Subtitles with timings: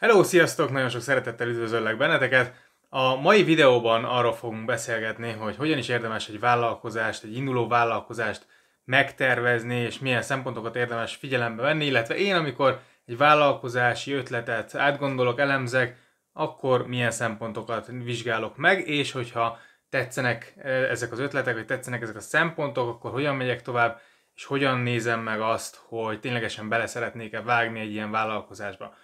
[0.00, 0.70] Hello, sziasztok!
[0.70, 2.54] Nagyon sok szeretettel üdvözöllek benneteket.
[2.88, 8.46] A mai videóban arról fogunk beszélgetni, hogy hogyan is érdemes egy vállalkozást, egy induló vállalkozást
[8.84, 15.96] megtervezni, és milyen szempontokat érdemes figyelembe venni, illetve én, amikor egy vállalkozási ötletet átgondolok, elemzek,
[16.32, 19.58] akkor milyen szempontokat vizsgálok meg, és hogyha
[19.90, 24.00] tetszenek e, ezek az ötletek, vagy tetszenek ezek a szempontok, akkor hogyan megyek tovább,
[24.34, 28.94] és hogyan nézem meg azt, hogy ténylegesen bele szeretnék-e vágni egy ilyen vállalkozásba.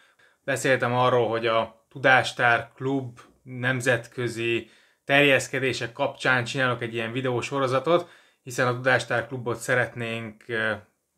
[0.46, 4.70] Beszéltem arról, hogy a Tudástár Klub nemzetközi
[5.04, 8.08] terjeszkedések kapcsán csinálok egy ilyen videósorozatot,
[8.42, 10.44] hiszen a Tudástár Klubot szeretnénk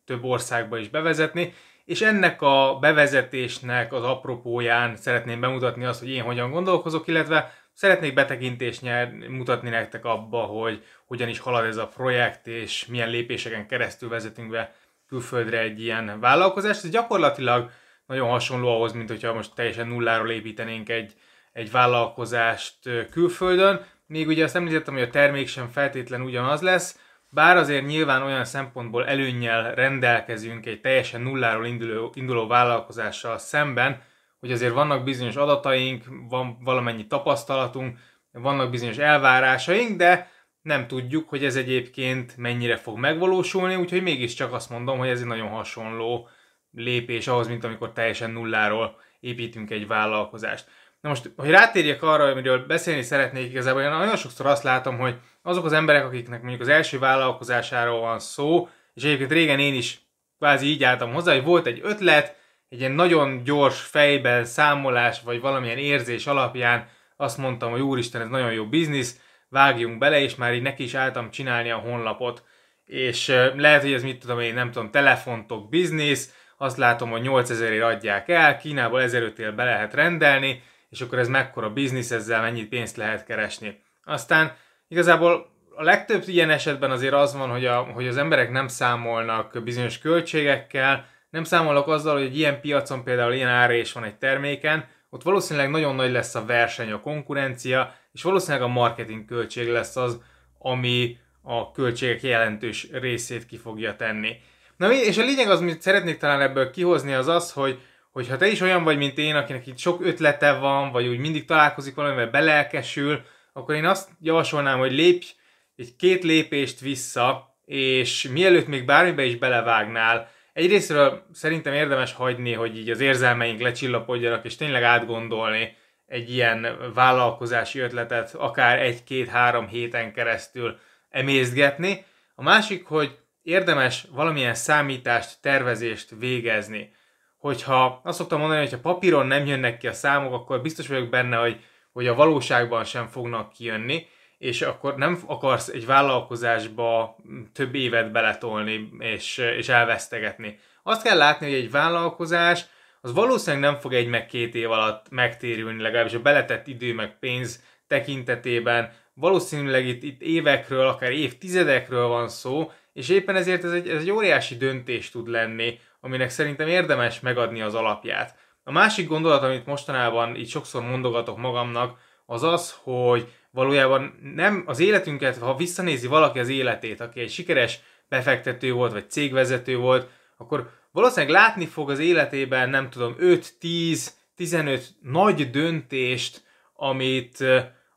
[0.05, 1.53] több országba is bevezetni,
[1.85, 8.13] és ennek a bevezetésnek az apropóján szeretném bemutatni azt, hogy én hogyan gondolkozok, illetve szeretnék
[8.13, 13.67] betekintést nyer, mutatni nektek abba, hogy hogyan is halad ez a projekt, és milyen lépéseken
[13.67, 14.75] keresztül vezetünk be
[15.07, 16.83] külföldre egy ilyen vállalkozást.
[16.83, 17.71] Ez gyakorlatilag
[18.09, 21.13] nagyon hasonló ahhoz, mint hogyha most teljesen nulláról építenénk egy,
[21.53, 22.77] egy vállalkozást
[23.11, 23.85] külföldön.
[24.07, 26.99] Még ugye azt említettem, hogy a termék sem feltétlen ugyanaz lesz,
[27.31, 34.01] bár azért nyilván olyan szempontból előnnyel rendelkezünk egy teljesen nulláról induló, induló vállalkozással szemben,
[34.39, 37.97] hogy azért vannak bizonyos adataink, van valamennyi tapasztalatunk,
[38.31, 44.69] vannak bizonyos elvárásaink, de nem tudjuk, hogy ez egyébként mennyire fog megvalósulni, úgyhogy mégiscsak azt
[44.69, 46.29] mondom, hogy ez egy nagyon hasonló
[46.71, 50.65] lépés ahhoz, mint amikor teljesen nulláról építünk egy vállalkozást.
[51.01, 55.15] Na most, hogy rátérjek arra, amiről beszélni szeretnék igazából, én nagyon sokszor azt látom, hogy
[55.41, 60.01] azok az emberek, akiknek mondjuk az első vállalkozásáról van szó, és egyébként régen én is
[60.37, 62.35] kvázi így álltam hozzá, hogy volt egy ötlet,
[62.69, 68.27] egy ilyen nagyon gyors fejben számolás, vagy valamilyen érzés alapján azt mondtam, hogy úristen, ez
[68.27, 72.43] nagyon jó biznisz, vágjunk bele, és már így neki is álltam csinálni a honlapot.
[72.85, 77.81] És lehet, hogy ez mit tudom én, nem tudom, telefontok biznisz, azt látom, hogy 8000
[77.81, 82.97] adják el, Kínából 1500 be lehet rendelni, és akkor ez mekkora biznisz, ezzel mennyit pénzt
[82.97, 83.81] lehet keresni.
[84.03, 84.55] Aztán
[84.87, 89.63] igazából a legtöbb ilyen esetben azért az van, hogy, a, hogy az emberek nem számolnak
[89.63, 94.87] bizonyos költségekkel, nem számolnak azzal, hogy egy ilyen piacon például ilyen árés van egy terméken,
[95.09, 99.95] ott valószínűleg nagyon nagy lesz a verseny, a konkurencia, és valószínűleg a marketing költség lesz
[99.95, 100.21] az,
[100.57, 104.35] ami a költségek jelentős részét ki fogja tenni.
[104.79, 107.79] Na és a lényeg az, amit szeretnék talán ebből kihozni, az az, hogy
[108.11, 111.17] hogy ha te is olyan vagy, mint én, akinek itt sok ötlete van, vagy úgy
[111.17, 113.21] mindig találkozik valamivel belelkesül,
[113.53, 115.27] akkor én azt javasolnám, hogy lépj
[115.75, 122.77] egy két lépést vissza, és mielőtt még bármibe is belevágnál, egyrésztről szerintem érdemes hagyni, hogy
[122.77, 125.75] így az érzelmeink lecsillapodjanak, és tényleg átgondolni
[126.07, 130.79] egy ilyen vállalkozási ötletet, akár egy-két-három héten keresztül
[131.09, 132.05] emészgetni.
[132.35, 133.17] A másik, hogy
[133.49, 136.93] érdemes valamilyen számítást, tervezést végezni.
[137.37, 141.09] Hogyha azt szoktam mondani, hogy ha papíron nem jönnek ki a számok, akkor biztos vagyok
[141.09, 147.15] benne, hogy, hogy a valóságban sem fognak kijönni, és akkor nem akarsz egy vállalkozásba
[147.53, 150.59] több évet beletolni és, és elvesztegetni.
[150.83, 152.65] Azt kell látni, hogy egy vállalkozás
[153.01, 157.19] az valószínűleg nem fog egy meg két év alatt megtérülni, legalábbis a beletett idő meg
[157.19, 158.93] pénz tekintetében.
[159.13, 164.11] Valószínűleg itt, itt évekről, akár évtizedekről van szó, és éppen ezért ez egy, ez egy
[164.11, 168.35] óriási döntés tud lenni, aminek szerintem érdemes megadni az alapját.
[168.63, 174.79] A másik gondolat, amit mostanában így sokszor mondogatok magamnak, az az, hogy valójában nem az
[174.79, 177.79] életünket, ha visszanézi valaki az életét, aki egy sikeres
[178.09, 184.13] befektető volt, vagy cégvezető volt, akkor valószínűleg látni fog az életében, nem tudom, 5, 10,
[184.35, 186.43] 15 nagy döntést,
[186.75, 187.43] amit,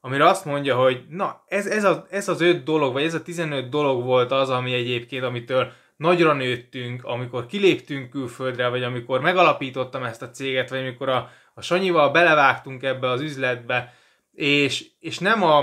[0.04, 3.22] amire azt mondja, hogy na, ez, ez, a, ez az öt dolog, vagy ez a
[3.22, 10.02] 15 dolog volt az, ami egyébként, amitől nagyra nőttünk, amikor kiléptünk külföldre, vagy amikor megalapítottam
[10.02, 13.94] ezt a céget, vagy amikor a, a Sanyival belevágtunk ebbe az üzletbe,
[14.34, 15.58] és, és nem a,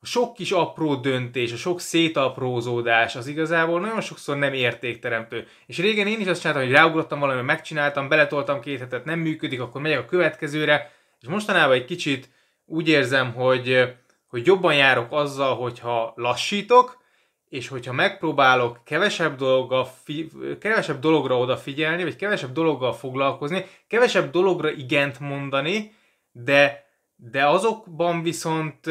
[0.00, 5.46] a sok kis apró döntés, a sok szétaprózódás az igazából nagyon sokszor nem értékteremtő.
[5.66, 9.60] És régen én is azt csináltam, hogy ráugrottam valami, megcsináltam, beletoltam két hetet, nem működik,
[9.60, 12.28] akkor megyek a következőre, és mostanában egy kicsit
[12.72, 13.94] úgy érzem, hogy,
[14.26, 17.00] hogy jobban járok azzal, hogyha lassítok,
[17.48, 20.28] és hogyha megpróbálok kevesebb, dologgal fi,
[20.60, 25.94] kevesebb dologra odafigyelni, vagy kevesebb dologgal foglalkozni, kevesebb dologra igent mondani,
[26.30, 26.84] de,
[27.16, 28.86] de azokban viszont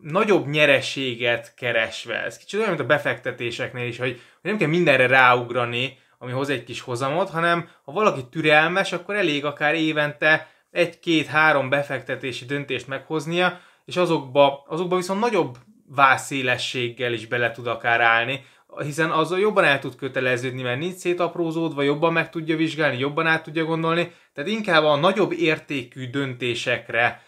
[0.00, 2.24] nagyobb nyereséget keresve.
[2.24, 6.50] Ez kicsit olyan, mint a befektetéseknél is, hogy, hogy nem kell mindenre ráugrani, ami hoz
[6.50, 13.60] egy kis hozamot, hanem ha valaki türelmes, akkor elég akár évente egy-két-három befektetési döntést meghoznia,
[13.84, 15.56] és azokba, azokba viszont nagyobb
[15.88, 18.44] vászélességgel is bele tud akár állni.
[18.76, 23.42] hiszen azzal jobban el tud köteleződni, mert nincs szétaprózódva, jobban meg tudja vizsgálni, jobban át
[23.42, 27.22] tudja gondolni, tehát inkább a nagyobb értékű döntésekre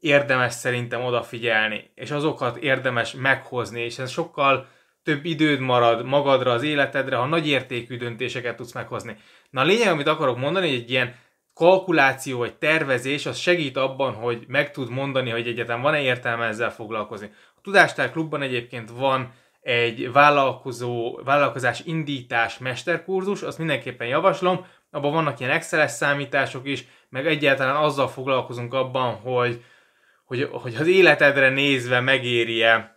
[0.00, 4.68] érdemes szerintem odafigyelni, és azokat érdemes meghozni, és ez sokkal
[5.02, 9.16] több időd marad magadra, az életedre, ha nagy értékű döntéseket tudsz meghozni.
[9.50, 11.14] Na a lényeg, amit akarok mondani, hogy egy ilyen
[11.54, 16.72] kalkuláció vagy tervezés, az segít abban, hogy meg tud mondani, hogy egyetem van-e értelme ezzel
[16.72, 17.30] foglalkozni.
[17.56, 25.40] A Tudástár Klubban egyébként van egy vállalkozó, vállalkozás indítás mesterkurzus, azt mindenképpen javaslom, abban vannak
[25.40, 29.64] ilyen Excel-es számítások is, meg egyáltalán azzal foglalkozunk abban, hogy,
[30.24, 32.93] hogy, hogy az életedre nézve megéri-e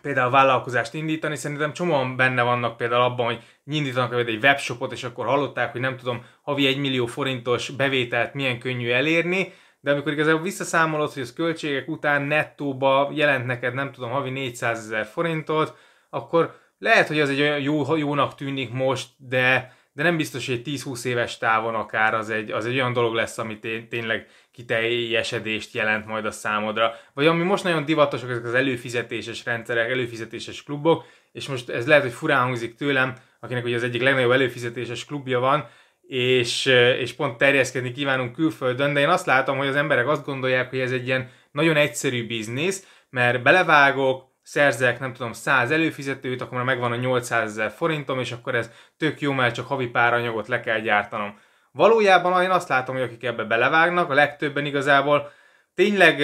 [0.00, 5.26] például vállalkozást indítani, szerintem csomóan benne vannak például abban, hogy indítanak egy webshopot, és akkor
[5.26, 10.42] hallották, hogy nem tudom, havi egy millió forintos bevételt milyen könnyű elérni, de amikor igazából
[10.42, 15.76] visszaszámolod, hogy az költségek után nettóba jelent neked, nem tudom, havi 400 ezer forintot,
[16.10, 20.62] akkor lehet, hogy az egy olyan jó, jónak tűnik most, de, de nem biztos, hogy
[20.64, 23.58] egy 10-20 éves távon akár az egy, az egy olyan dolog lesz, ami
[23.88, 26.94] tényleg kiteljesedést jelent majd a számodra.
[27.14, 32.02] Vagy ami most nagyon divatosak, ezek az előfizetéses rendszerek, előfizetéses klubok, és most ez lehet,
[32.02, 35.68] hogy furán hangzik tőlem, akinek ugye az egyik legnagyobb előfizetéses klubja van,
[36.06, 36.66] és,
[36.98, 40.78] és pont terjeszkedni kívánunk külföldön, de én azt látom, hogy az emberek azt gondolják, hogy
[40.78, 46.64] ez egy ilyen nagyon egyszerű biznisz, mert belevágok, szerzek, nem tudom, 100 előfizetőt, akkor már
[46.64, 50.48] megvan a 800 ezer forintom, és akkor ez tök jó, mert csak havi pár anyagot
[50.48, 51.38] le kell gyártanom.
[51.72, 55.32] Valójában én azt látom, hogy akik ebbe belevágnak, a legtöbben igazából
[55.74, 56.22] tényleg,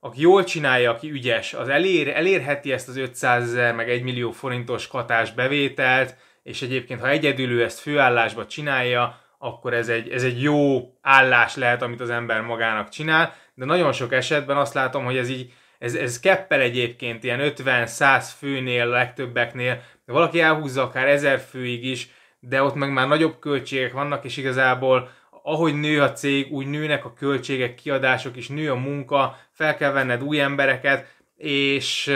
[0.00, 4.30] aki jól csinálja, aki ügyes, az elér, elérheti ezt az 500 ezer, meg 1 millió
[4.30, 10.22] forintos katás bevételt, és egyébként, ha egyedül ő ezt főállásba csinálja, akkor ez egy, ez
[10.22, 15.04] egy jó állás lehet, amit az ember magának csinál, de nagyon sok esetben azt látom,
[15.04, 21.06] hogy ez így, ez, ez keppel egyébként ilyen 50-100 főnél, legtöbbeknél, de valaki elhúzza akár
[21.06, 22.08] 1000 főig is,
[22.40, 25.10] de ott meg már nagyobb költségek vannak, és igazából
[25.48, 29.92] ahogy nő a cég, úgy nőnek a költségek, kiadások is, nő a munka, fel kell
[29.92, 32.12] venned új embereket, és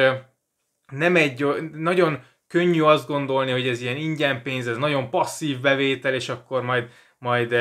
[0.91, 6.15] nem egy nagyon könnyű azt gondolni, hogy ez ilyen ingyen pénz, ez nagyon passzív bevétel,
[6.15, 6.89] és akkor majd,
[7.19, 7.55] majd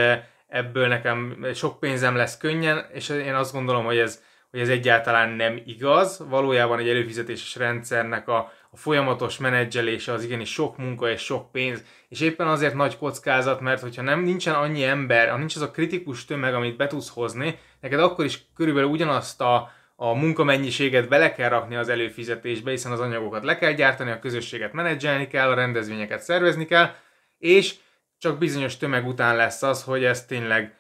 [0.47, 5.29] ebből nekem sok pénzem lesz könnyen, és én azt gondolom, hogy ez, hogy ez egyáltalán
[5.29, 6.25] nem igaz.
[6.29, 11.83] Valójában egy előfizetéses rendszernek a, a folyamatos menedzselése az igenis sok munka és sok pénz,
[12.09, 15.71] és éppen azért nagy kockázat, mert hogyha nem nincsen annyi ember, ha nincs az a
[15.71, 21.33] kritikus tömeg, amit be tudsz hozni, neked akkor is körülbelül ugyanazt a, a munkamennyiséget bele
[21.33, 25.55] kell rakni az előfizetésbe, hiszen az anyagokat le kell gyártani, a közösséget menedzselni kell, a
[25.55, 26.93] rendezvényeket szervezni kell,
[27.37, 27.75] és
[28.17, 30.73] csak bizonyos tömeg után lesz az, hogy ez tényleg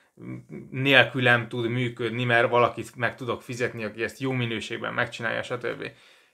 [0.71, 5.91] nélkülem tud működni, mert valakit meg tudok fizetni, aki ezt jó minőségben megcsinálja, stb.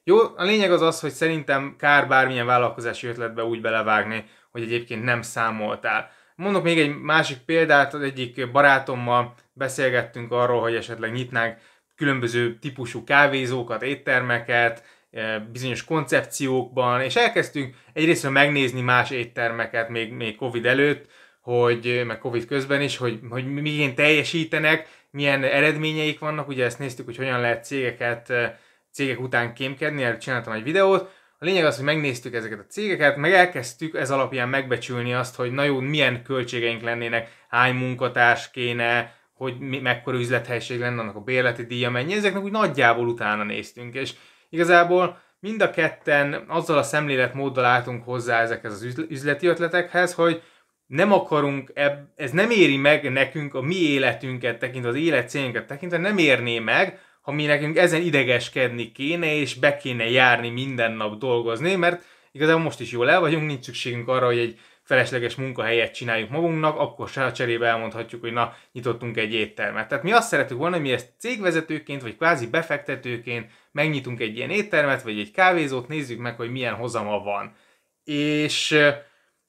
[0.07, 5.03] Jó, a lényeg az az, hogy szerintem kár bármilyen vállalkozási ötletbe úgy belevágni, hogy egyébként
[5.03, 6.11] nem számoltál.
[6.35, 11.57] Mondok még egy másik példát, az egyik barátommal beszélgettünk arról, hogy esetleg nyitnánk
[11.95, 20.35] különböző típusú kávézókat, éttermeket, e, bizonyos koncepciókban, és elkezdtünk egyrészt megnézni más éttermeket még, még
[20.35, 21.05] Covid előtt,
[21.41, 27.05] hogy, meg Covid közben is, hogy, hogy milyen teljesítenek, milyen eredményeik vannak, ugye ezt néztük,
[27.05, 28.59] hogy hogyan lehet cégeket, e,
[28.95, 31.09] cégek után kémkedni, erről csináltam egy videót,
[31.39, 35.51] a lényeg az, hogy megnéztük ezeket a cégeket, meg elkezdtük ez alapján megbecsülni azt, hogy
[35.51, 41.19] na jó, milyen költségeink lennének, hány munkatárs kéne, hogy mi, mekkora üzlethelyiség lenne, annak a
[41.19, 44.13] bérleti díja mennyi, ezeknek úgy nagyjából utána néztünk, és
[44.49, 50.41] igazából mind a ketten azzal a szemléletmóddal álltunk hozzá ezekhez az üzleti ötletekhez, hogy
[50.87, 55.97] nem akarunk, eb, ez nem éri meg nekünk a mi életünket tekintve, az élet tekintve,
[55.97, 61.17] nem érné meg, ha mi nekünk ezen idegeskedni kéne, és be kéne járni minden nap
[61.17, 65.93] dolgozni, mert igazából most is jól el vagyunk, nincs szükségünk arra, hogy egy felesleges munkahelyet
[65.93, 69.87] csináljuk magunknak, akkor se a cserébe elmondhatjuk, hogy na, nyitottunk egy éttermet.
[69.87, 74.49] Tehát mi azt szeretünk volna, hogy mi ezt cégvezetőként, vagy kvázi befektetőként megnyitunk egy ilyen
[74.49, 77.55] éttermet, vagy egy kávézót, nézzük meg, hogy milyen hozama van.
[78.03, 78.79] És,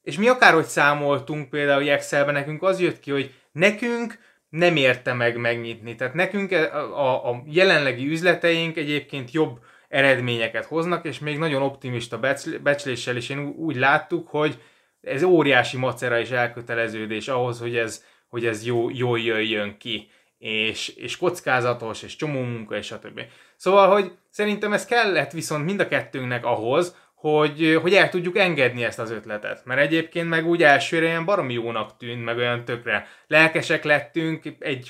[0.01, 4.17] és mi akárhogy számoltunk például Excelben, nekünk az jött ki, hogy nekünk
[4.49, 5.95] nem érte meg megnyitni.
[5.95, 12.19] Tehát nekünk a, a, a jelenlegi üzleteink egyébként jobb eredményeket hoznak, és még nagyon optimista
[12.63, 14.61] becsléssel is én úgy láttuk, hogy
[15.01, 20.87] ez óriási macera és elköteleződés ahhoz, hogy ez, hogy ez jó, jól jöjjön ki, és,
[20.87, 23.21] és kockázatos, és csomó munka, és stb.
[23.55, 28.83] Szóval, hogy szerintem ez kellett viszont mind a kettőnknek ahhoz, hogy, hogy el tudjuk engedni
[28.83, 29.65] ezt az ötletet.
[29.65, 34.89] Mert egyébként meg úgy elsőre ilyen baromi jónak tűnt, meg olyan tökre lelkesek lettünk, egy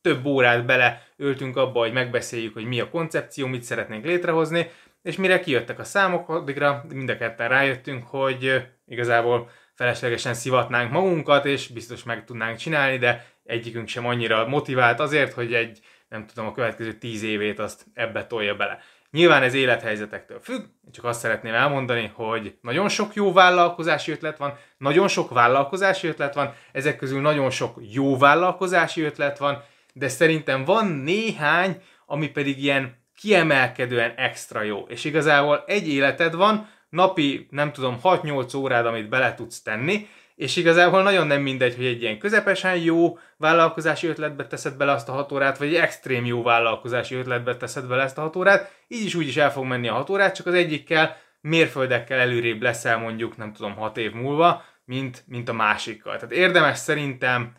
[0.00, 4.70] több órát bele öltünk abba, hogy megbeszéljük, hogy mi a koncepció, mit szeretnénk létrehozni,
[5.02, 11.46] és mire kijöttek a számok, addigra mind a ketten rájöttünk, hogy igazából feleslegesen szivatnánk magunkat,
[11.46, 16.46] és biztos meg tudnánk csinálni, de egyikünk sem annyira motivált azért, hogy egy, nem tudom,
[16.46, 18.78] a következő tíz évét azt ebbe tolja bele.
[19.10, 24.58] Nyilván ez élethelyzetektől függ, csak azt szeretném elmondani, hogy nagyon sok jó vállalkozási ötlet van,
[24.78, 30.64] nagyon sok vállalkozási ötlet van, ezek közül nagyon sok jó vállalkozási ötlet van, de szerintem
[30.64, 34.84] van néhány, ami pedig ilyen kiemelkedően extra jó.
[34.88, 40.56] És igazából egy életed van, napi, nem tudom, 6-8 órád, amit bele tudsz tenni, és
[40.56, 45.12] igazából nagyon nem mindegy, hogy egy ilyen közepesen jó vállalkozási ötletbe teszed bele azt a
[45.12, 49.04] 6 órát, vagy egy extrém jó vállalkozási ötletbe teszed bele ezt a 6 órát, így
[49.04, 52.98] is úgy is el fog menni a 6 órát, csak az egyikkel mérföldekkel előrébb leszel
[52.98, 56.14] mondjuk, nem tudom, 6 év múlva, mint, mint a másikkal.
[56.14, 57.52] Tehát érdemes szerintem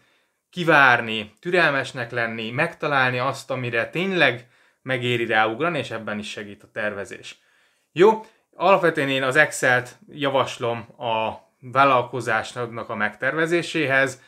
[0.49, 4.47] kivárni, türelmesnek lenni, megtalálni azt, amire tényleg
[4.81, 7.37] megéri ráugrani, és ebben is segít a tervezés.
[7.91, 14.21] Jó, alapvetően én az Excel-t javaslom a vállalkozásnak a megtervezéséhez,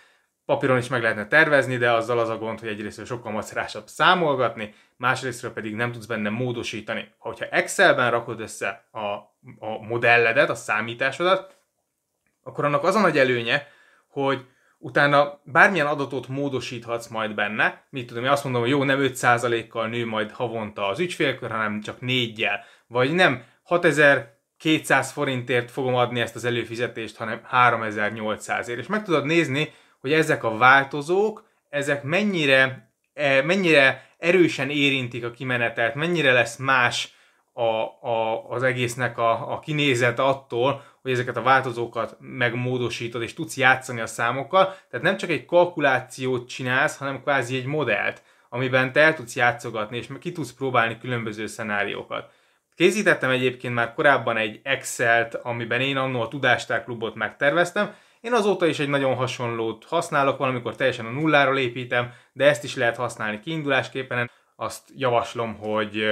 [0.45, 4.73] papíron is meg lehetne tervezni, de azzal az a gond, hogy egyrészt sokkal macerásabb számolgatni,
[4.97, 7.13] másrésztről pedig nem tudsz benne módosítani.
[7.17, 8.99] Ha Excelben rakod össze a,
[9.59, 11.57] a modelledet, a számításodat,
[12.43, 13.67] akkor annak az a nagy előnye,
[14.07, 14.45] hogy
[14.77, 19.87] utána bármilyen adatot módosíthatsz majd benne, mit tudom, én azt mondom, hogy jó, nem 5%-kal
[19.87, 23.43] nő majd havonta az ügyfélkör, hanem csak 4-jel, vagy nem
[24.59, 28.79] 6200 forintért fogom adni ezt az előfizetést, hanem 3800 ért.
[28.79, 35.31] És meg tudod nézni, hogy ezek a változók, ezek mennyire, e, mennyire erősen érintik a
[35.31, 37.13] kimenetelt, mennyire lesz más
[37.53, 43.57] a, a, az egésznek a, a kinézet attól, hogy ezeket a változókat megmódosítod, és tudsz
[43.57, 44.75] játszani a számokkal.
[44.89, 49.97] Tehát nem csak egy kalkulációt csinálsz, hanem kvázi egy modellt, amiben te el tudsz játszogatni,
[49.97, 52.31] és ki tudsz próbálni különböző szenáriókat.
[52.79, 57.93] Készítettem egyébként már korábban egy Excel-t, amiben én annól a Tudástárklubot megterveztem.
[58.21, 62.75] Én azóta is egy nagyon hasonlót használok, valamikor teljesen a nulláról építem, de ezt is
[62.75, 64.31] lehet használni kiindulásképpen.
[64.55, 66.03] Azt javaslom, hogy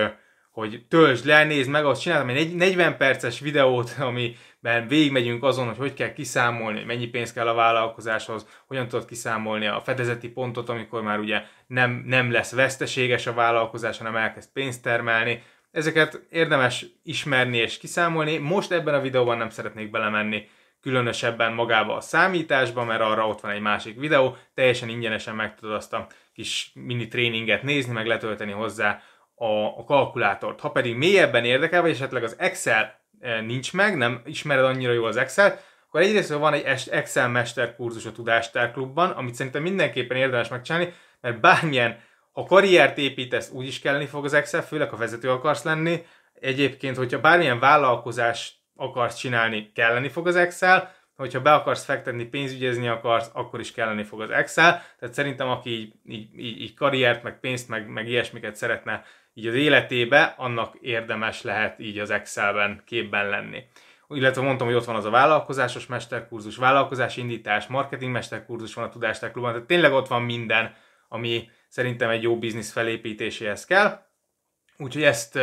[0.52, 5.78] hogy töltsd le, nézd meg, azt csináltam egy 40 perces videót, amiben végigmegyünk azon, hogy
[5.78, 11.02] hogy kell kiszámolni, mennyi pénz kell a vállalkozáshoz, hogyan tudod kiszámolni a fedezeti pontot, amikor
[11.02, 15.44] már ugye nem, nem lesz veszteséges a vállalkozás, hanem elkezd pénzt termelni.
[15.72, 18.38] Ezeket érdemes ismerni és kiszámolni.
[18.38, 20.48] Most ebben a videóban nem szeretnék belemenni
[20.82, 25.76] különösebben magába a számításba, mert arra ott van egy másik videó, teljesen ingyenesen meg tudod
[25.76, 29.02] azt a kis mini tréninget nézni, meg letölteni hozzá
[29.36, 30.60] a, a kalkulátort.
[30.60, 35.08] Ha pedig mélyebben érdekel, vagy esetleg az Excel eh, nincs meg, nem ismered annyira jól
[35.08, 40.94] az Excel, akkor egyrészt van egy Excel mesterkurzus a Tudástárklubban, amit szerintem mindenképpen érdemes megcsinálni,
[41.22, 42.00] mert bármilyen,
[42.38, 46.06] ha karriert építesz, úgy is kelleni fog az Excel, főleg ha vezető akarsz lenni.
[46.40, 52.88] Egyébként, hogyha bármilyen vállalkozást akarsz csinálni, kelleni fog az Excel, hogyha be akarsz fektetni, pénzügyezni
[52.88, 54.84] akarsz, akkor is kelleni fog az Excel.
[55.00, 55.94] Tehát szerintem, aki így,
[56.36, 59.04] így, így karriert, meg pénzt, meg, meg ilyesmiket szeretne
[59.34, 63.64] így az életébe, annak érdemes lehet így az Excelben képben lenni.
[64.10, 68.90] Illetve mondtam, hogy ott van az a vállalkozásos mesterkurzus, vállalkozás indítás, marketing mesterkurzus van a
[68.90, 70.76] Tudástárklubban, tehát tényleg ott van minden,
[71.08, 74.06] ami szerintem egy jó biznisz felépítéséhez kell.
[74.78, 75.40] Úgyhogy ezt,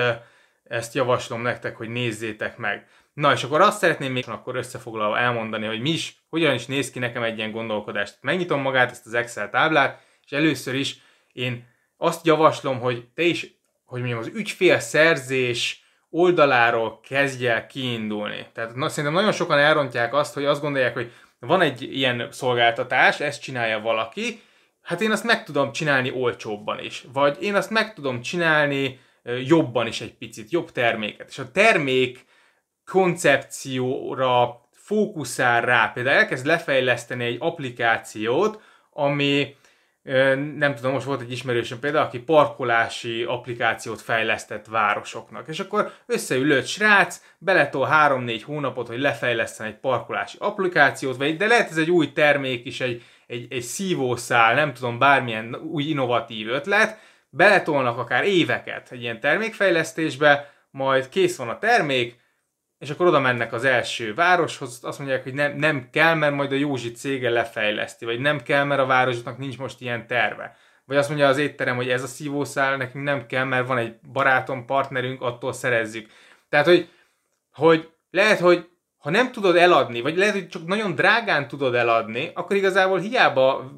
[0.64, 2.88] ezt javaslom nektek, hogy nézzétek meg.
[3.12, 6.90] Na, és akkor azt szeretném még akkor összefoglalva elmondani, hogy mi is, hogyan is néz
[6.90, 8.19] ki nekem egy ilyen gondolkodást.
[8.21, 10.99] Megnyitom magát ezt az Excel táblát, és először is
[11.33, 13.54] én azt javaslom, hogy te is
[13.95, 18.47] hogy mondjam, az ügyfélszerzés oldaláról kezdj el kiindulni.
[18.52, 23.21] Tehát na, szerintem nagyon sokan elrontják azt, hogy azt gondolják, hogy van egy ilyen szolgáltatás,
[23.21, 24.43] ezt csinálja valaki,
[24.84, 27.04] hát én azt meg tudom csinálni olcsóbban is.
[27.12, 29.00] Vagy én azt meg tudom csinálni
[29.44, 31.28] jobban is egy picit, jobb terméket.
[31.28, 32.24] És a termék
[32.84, 38.60] koncepcióra fókuszál rá, például elkezd lefejleszteni egy applikációt,
[38.90, 39.56] ami
[40.56, 46.66] nem tudom, most volt egy ismerősöm például, aki parkolási applikációt fejlesztett városoknak, és akkor összeülött
[46.66, 52.12] srác, beletol 3-4 hónapot, hogy lefejleszten egy parkolási applikációt, vagy de lehet ez egy új
[52.12, 56.99] termék is, egy, egy, egy szívószál, nem tudom, bármilyen új innovatív ötlet,
[57.31, 62.23] beletolnak akár éveket egy ilyen termékfejlesztésbe, majd kész van a termék,
[62.78, 66.52] és akkor oda mennek az első városhoz, azt mondják, hogy nem, nem kell, mert majd
[66.52, 70.57] a Józsi cége lefejleszti, vagy nem kell, mert a városnak nincs most ilyen terve.
[70.85, 73.95] Vagy azt mondja az étterem, hogy ez a szívószál nekünk nem kell, mert van egy
[74.12, 76.11] barátom, partnerünk, attól szerezzük.
[76.49, 76.88] Tehát, hogy,
[77.52, 78.69] hogy lehet, hogy
[79.04, 83.70] ha nem tudod eladni, vagy lehet, hogy csak nagyon drágán tudod eladni, akkor igazából hiába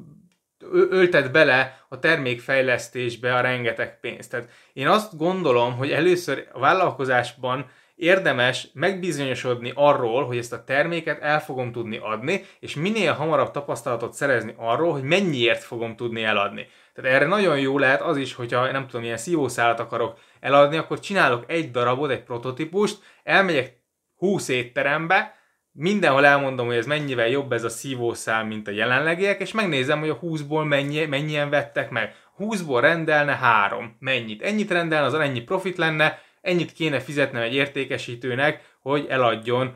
[0.89, 4.31] ölted bele a termékfejlesztésbe a rengeteg pénzt.
[4.31, 11.21] Tehát én azt gondolom, hogy először a vállalkozásban érdemes megbizonyosodni arról, hogy ezt a terméket
[11.21, 16.67] el fogom tudni adni, és minél hamarabb tapasztalatot szerezni arról, hogy mennyiért fogom tudni eladni.
[16.93, 20.99] Tehát erre nagyon jó lehet az is, hogyha nem tudom, milyen szívószálat akarok eladni, akkor
[20.99, 23.76] csinálok egy darabot, egy prototípust, elmegyek
[24.17, 25.35] 20 étterembe,
[25.71, 30.09] mindenhol elmondom, hogy ez mennyivel jobb ez a szívószál, mint a jelenlegiek, és megnézem, hogy
[30.09, 32.15] a 20-ból mennyi, mennyien vettek meg.
[32.39, 33.95] 20-ból rendelne három.
[33.99, 34.41] Mennyit?
[34.41, 39.75] Ennyit rendelne, az ennyi profit lenne, ennyit kéne fizetnem egy értékesítőnek, hogy eladjon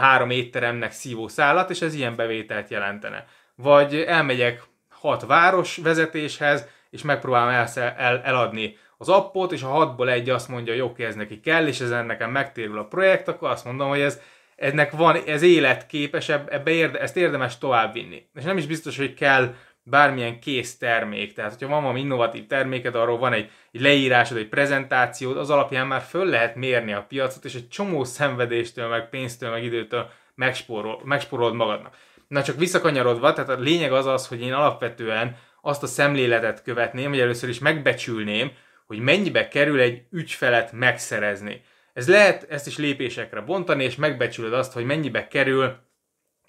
[0.00, 3.26] három étteremnek szívószálat, és ez ilyen bevételt jelentene.
[3.54, 10.10] Vagy elmegyek hat város vezetéshez, és megpróbálom el, el, eladni az appot, és a hatból
[10.10, 13.50] egy azt mondja, hogy oké, ez neki kell, és ezen nekem megtérül a projekt, akkor
[13.50, 14.20] azt mondom, hogy ez,
[14.56, 18.28] ennek van, ez életképes, ebbe érde, ezt érdemes továbbvinni.
[18.34, 21.32] És nem is biztos, hogy kell bármilyen kész termék.
[21.32, 25.86] Tehát, hogyha van valami innovatív terméked, arról van egy, egy leírásod, egy prezentációd, az alapján
[25.86, 31.00] már föl lehet mérni a piacot, és egy csomó szenvedéstől, meg pénztől, meg időtől megspórol,
[31.04, 31.96] megspórolod magadnak.
[32.28, 37.08] Na csak visszakanyarodva, tehát a lényeg az az, hogy én alapvetően azt a szemléletet követném,
[37.08, 38.50] hogy először is megbecsülném,
[38.86, 41.62] hogy mennyibe kerül egy ügyfelet megszerezni.
[41.92, 45.76] Ez lehet ezt is lépésekre bontani, és megbecsülöd azt, hogy mennyibe kerül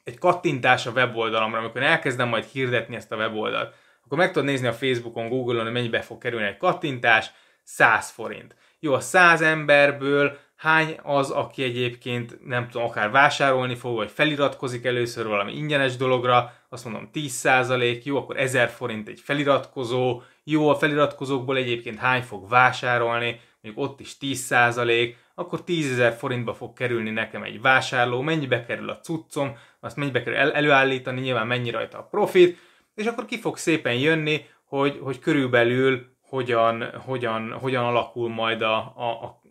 [0.03, 3.75] egy kattintás a weboldalamra, amikor elkezdem majd hirdetni ezt a weboldalt,
[4.05, 7.31] akkor meg tudod nézni a Facebookon, Google-on, hogy mennyibe fog kerülni egy kattintás,
[7.63, 8.55] 100 forint.
[8.79, 14.85] Jó, a 100 emberből hány az, aki egyébként nem tudom, akár vásárolni fog, vagy feliratkozik
[14.85, 20.75] először valami ingyenes dologra, azt mondom 10%, jó, akkor 1000 forint egy feliratkozó, jó, a
[20.75, 27.43] feliratkozókból egyébként hány fog vásárolni, mondjuk ott is 10%, akkor 10.000 forintba fog kerülni nekem
[27.43, 32.07] egy vásárló, mennyibe kerül a cuccom, azt mennyibe kerül el- előállítani, nyilván mennyi rajta a
[32.11, 32.57] profit,
[32.95, 38.75] és akkor ki fog szépen jönni, hogy, hogy körülbelül hogyan, hogyan, hogyan alakul majd a,
[38.95, 39.41] a, a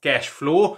[0.00, 0.76] cash flow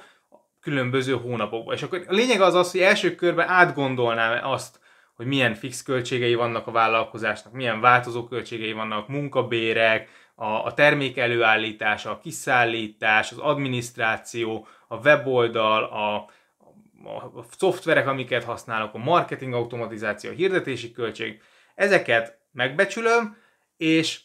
[0.61, 1.75] különböző hónapokban.
[1.75, 4.81] És akkor a lényeg az az, hogy első körben átgondolnám azt,
[5.15, 11.19] hogy milyen fix költségei vannak a vállalkozásnak, milyen változó költségei vannak, munkabérek, a, a termék
[11.19, 16.15] előállítása, a kiszállítás, az adminisztráció, a weboldal, a,
[17.09, 21.43] a, a szoftverek, amiket használok, a marketing automatizáció, a hirdetési költség,
[21.75, 23.37] ezeket megbecsülöm,
[23.77, 24.21] és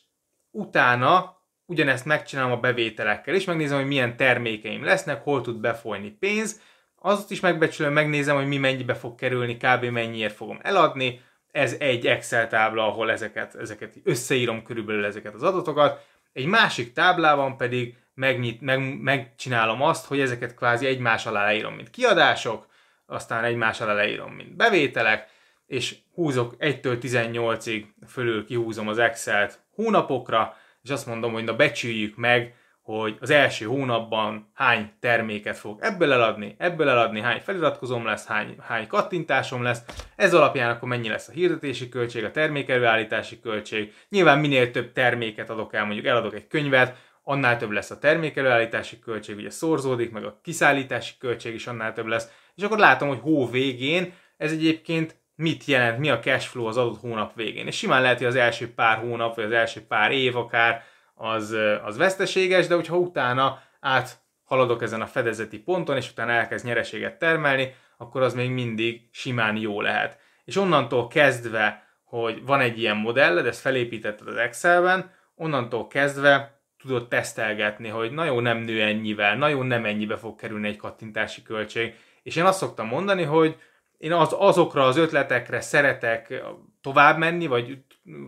[0.52, 1.37] utána
[1.68, 6.62] ugyanezt megcsinálom a bevételekkel is, megnézem, hogy milyen termékeim lesznek, hol tud befolyni pénz,
[7.00, 9.84] azt is megbecsülöm, megnézem, hogy mi mennyibe fog kerülni, kb.
[9.84, 16.06] mennyiért fogom eladni, ez egy Excel tábla, ahol ezeket, ezeket összeírom körülbelül ezeket az adatokat,
[16.34, 21.90] egy másik táblában pedig megnyit, meg, megcsinálom azt, hogy ezeket kvázi egymás alá leírom, mint
[21.90, 22.68] kiadások,
[23.06, 25.28] aztán egymás alá leírom, mint bevételek,
[25.68, 30.56] és húzok 1-től 18-ig fölül kihúzom az Excel-t hónapokra,
[30.88, 36.12] és azt mondom, hogy na becsüljük meg, hogy az első hónapban hány terméket fog ebből
[36.12, 39.82] eladni, ebből eladni, hány feliratkozom lesz, hány, hány kattintásom lesz,
[40.16, 43.94] ez alapján akkor mennyi lesz a hirdetési költség, a termékelőállítási költség.
[44.10, 49.00] Nyilván minél több terméket adok el, mondjuk eladok egy könyvet, annál több lesz a termékelőállítási
[49.00, 53.20] költség, ugye szorzódik, meg a kiszállítási költség is annál több lesz, és akkor látom, hogy
[53.20, 57.68] hó végén ez egyébként mit jelent, mi a cash flow az adott hónap végén.
[57.68, 60.84] És simán lehet, hogy az első pár hónap, vagy az első pár év akár
[61.16, 67.20] az, az veszteséges, de hogyha utána áthaladok ezen a fedezeti ponton, és utána elkezd nyereséget
[67.20, 70.20] termelni, akkor az még mindig simán jó lehet.
[70.46, 77.08] És onnantól kezdve, hogy van egy ilyen modelled, ezt felépítetted az Excelben, onnantól kezdve tudod
[77.08, 81.42] tesztelgetni, hogy na jó, nem nő ennyivel, na jó, nem ennyibe fog kerülni egy kattintási
[81.42, 81.96] költség.
[82.24, 83.56] És én azt szoktam mondani, hogy
[83.98, 86.44] én az, azokra az ötletekre szeretek
[86.82, 87.78] tovább menni, vagy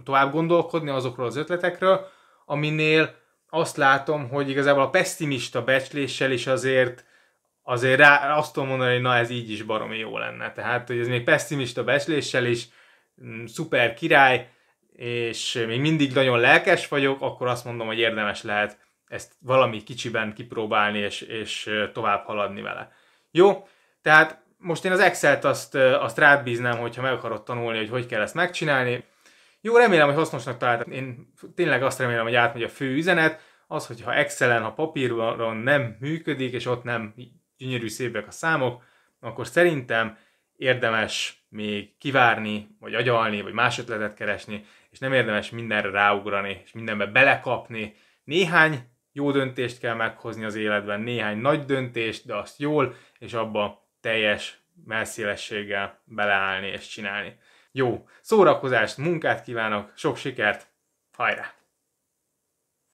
[0.04, 2.08] tovább gondolkodni azokról az ötletekről,
[2.46, 3.16] aminél
[3.50, 7.08] azt látom, hogy igazából a pessimista becsléssel is azért
[7.70, 10.52] azért rá, azt tudom mondani, hogy na ez így is baromi jó lenne.
[10.52, 12.68] Tehát, hogy ez még pessimista becsléssel is
[13.24, 14.50] mm, szuper király,
[14.96, 20.34] és még mindig nagyon lelkes vagyok, akkor azt mondom, hogy érdemes lehet ezt valami kicsiben
[20.34, 22.92] kipróbálni, és, és tovább haladni vele.
[23.32, 23.68] Jó,
[24.02, 28.06] tehát most én az Excel-t azt, azt rád bíznám, hogyha meg akarod tanulni, hogy hogy
[28.06, 29.04] kell ezt megcsinálni.
[29.62, 30.92] Jó, remélem, hogy hasznosnak találtam.
[30.92, 35.96] Én tényleg azt remélem, hogy átmegy a fő üzenet, az, hogyha Excel-en, ha papíron nem
[36.00, 37.14] működik, és ott nem
[37.58, 38.84] gyönyörű szépek a számok,
[39.20, 40.18] akkor szerintem
[40.56, 46.72] érdemes még kivárni, vagy agyalni, vagy más ötletet keresni, és nem érdemes mindenre ráugrani, és
[46.72, 47.96] mindenbe belekapni.
[48.24, 48.80] Néhány
[49.12, 54.60] jó döntést kell meghozni az életben, néhány nagy döntést, de azt jól, és abba teljes
[54.86, 57.40] melszélességgel beleállni és csinálni.
[57.72, 60.68] Jó, szórakozást, munkát kívánok, sok sikert,
[61.12, 61.59] hajrá!